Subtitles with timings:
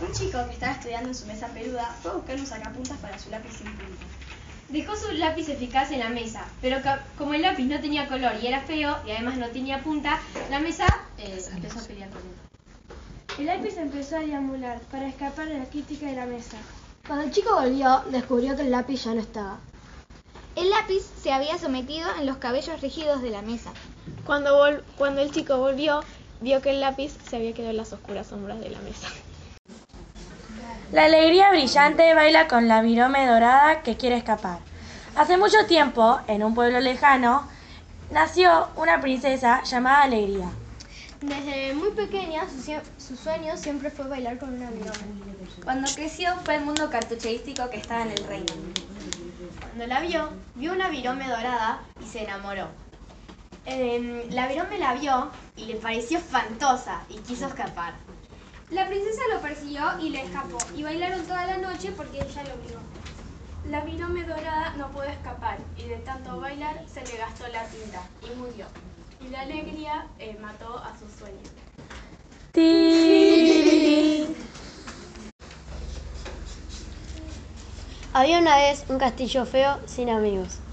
[0.00, 3.18] Un chico que estaba estudiando en su mesa peluda fue a buscar un sacapuntas para
[3.18, 4.04] su lápiz sin punta.
[4.68, 6.78] Dejó su lápiz eficaz en la mesa, pero
[7.16, 10.20] como el lápiz no tenía color y era feo y además no tenía punta,
[10.50, 10.86] la mesa
[11.18, 13.38] eh, empezó a pelear con él.
[13.38, 16.56] El lápiz empezó a deambular para escapar de la crítica de la mesa.
[17.06, 19.58] Cuando el chico volvió, descubrió que el lápiz ya no estaba.
[20.56, 23.72] El lápiz se había sometido en los cabellos rígidos de la mesa.
[24.24, 24.56] Cuando,
[24.96, 26.00] cuando el chico volvió,
[26.40, 29.08] vio que el lápiz se había quedado en las oscuras sombras de la mesa.
[30.94, 34.60] La alegría brillante baila con la virome dorada que quiere escapar.
[35.16, 37.48] Hace mucho tiempo, en un pueblo lejano,
[38.12, 40.48] nació una princesa llamada Alegría.
[41.20, 42.44] Desde muy pequeña,
[42.96, 44.94] su, sueño siempre fue bailar con una virome.
[45.64, 48.52] Cuando creció fue el mundo cartucheístico que estaba en el reino.
[49.62, 52.68] Cuando la vio, vio una virome dorada y se enamoró.
[53.66, 57.94] Em, la virome la vio y le pareció espantosa y quiso escapar.
[58.70, 62.54] La princesa lo persiguió y le escapó, y bailaron toda la noche porque ella lo
[62.54, 62.80] obligó.
[63.68, 68.02] La virome dorada no pudo escapar, y de tanto bailar se le gastó la tinta,
[68.22, 68.66] y murió.
[69.20, 71.38] Y la alegría eh, mató a su sueño.
[78.12, 80.63] Había una vez un castillo feo sin amigos.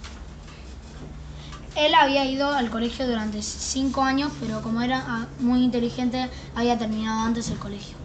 [1.75, 6.77] Él había ido al colegio durante cinco años, pero como era ah, muy inteligente, había
[6.77, 7.95] terminado antes el colegio.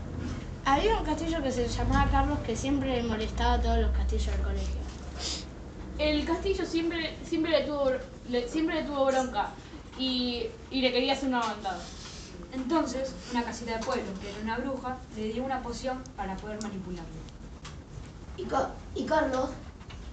[0.64, 4.42] Había un castillo que se llamaba Carlos que siempre molestaba a todos los castillos del
[4.42, 4.76] colegio.
[5.98, 7.90] El castillo siempre, siempre, le, tuvo,
[8.48, 9.50] siempre le tuvo bronca
[9.98, 11.80] y, le quería hacer una aguantada.
[12.52, 16.62] Entonces, una casita de pueblo, que era una bruja, le dio una poción para poder
[16.62, 17.26] manipularlo.
[18.36, 19.50] Y, Carlos,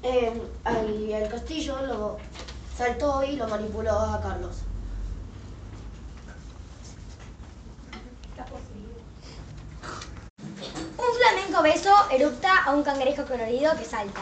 [0.02, 2.18] eh, al, castillo lo
[2.78, 4.58] saltó y lo manipuló a Carlos.
[10.98, 14.22] Un flamenco beso erupta a un cangrejo colorido que salta.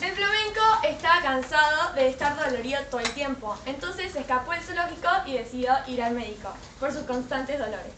[0.00, 5.32] El flamenco estaba cansado de estar dolorido todo el tiempo, entonces escapó del zoológico y
[5.32, 7.92] decidió ir al médico por sus constantes dolores.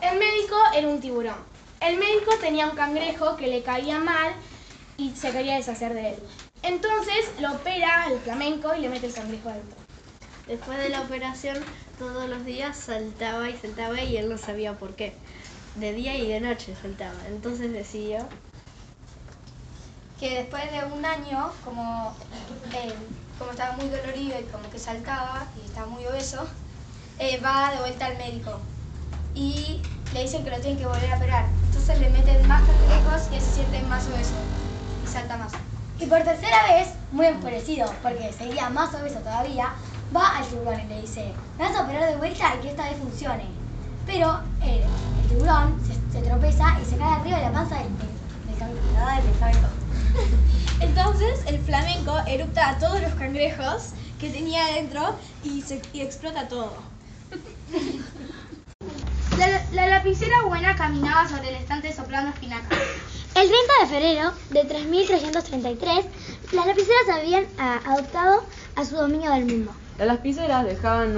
[0.00, 1.36] El médico era un tiburón.
[1.80, 4.32] El médico tenía un cangrejo que le caía mal
[4.96, 6.22] y se quería deshacer de él.
[6.64, 9.78] Entonces lo opera el flamenco y le mete el cangrejo adentro.
[10.46, 11.56] Después de la operación,
[11.98, 15.12] todos los días saltaba y saltaba y él no sabía por qué.
[15.76, 17.18] De día y de noche saltaba.
[17.28, 18.26] Entonces decidió
[20.18, 22.16] que después de un año, como,
[22.74, 22.94] eh,
[23.38, 26.46] como estaba muy dolorido y como que saltaba y estaba muy obeso,
[27.18, 28.58] eh, va de vuelta al médico
[29.34, 29.82] y
[30.14, 31.46] le dicen que lo tienen que volver a operar.
[31.66, 34.36] Entonces le meten más cangrejos y se siente más obeso
[35.02, 35.52] y salta más.
[35.98, 39.74] Y por tercera vez, muy enfurecido, porque seguía más obeso todavía,
[40.14, 42.88] va al tiburón y le dice, me vas a operar de vuelta y que esta
[42.88, 43.46] vez funcione.
[44.06, 44.82] Pero el,
[45.28, 48.04] tiburón se, tropeza y se cae arriba de la panza del, del,
[50.80, 53.90] Entonces el flamenco erupta a todos los cangrejos
[54.20, 56.72] que tenía adentro y, se, explota todo.
[59.38, 62.78] La, la, lapicera buena caminaba sobre el estante soplando espinacas.
[63.54, 66.06] El 30 de febrero de 3333,
[66.54, 68.42] las lapiceras habían ah, adoptado
[68.74, 69.72] a su dominio del mundo.
[69.96, 71.16] Las lapiceras dejaban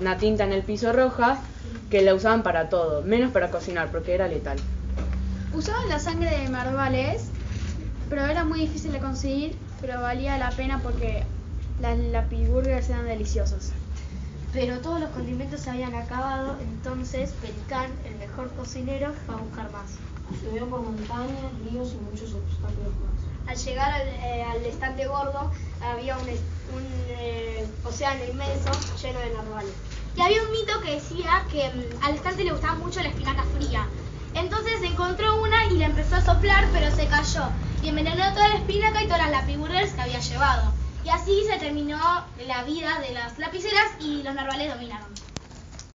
[0.00, 1.40] una, tinta en el piso roja
[1.90, 4.56] que la usaban para todo, menos para cocinar porque era letal.
[5.52, 7.24] Usaban la sangre de marvales,
[8.08, 11.24] pero era muy difícil de conseguir, pero valía la pena porque
[11.80, 13.70] las lapiburgers eran deliciosos.
[14.54, 19.72] Pero todos los condimentos se habían acabado, entonces Pelicán, el mejor cocinero, fue a buscar
[19.72, 19.90] más.
[20.40, 23.48] Subió por montañas, ríos y muchos obstáculos más.
[23.48, 25.50] Al llegar al, eh, estante gordo
[25.82, 28.70] había un, eh, océano inmenso
[29.02, 29.74] lleno de narvales.
[30.16, 33.42] Y había un mito que decía que mm, al estante le gustaba mucho la espinaca
[33.58, 33.88] fría.
[34.34, 37.48] Entonces encontró una y le empezó a soplar, pero se cayó.
[37.82, 40.83] Y envenenó toda la espinaca y todas las lapiburgers que había llevado.
[41.04, 41.98] Y así se terminó
[42.46, 45.23] la vida de las lapiceras y los narvales dominaron.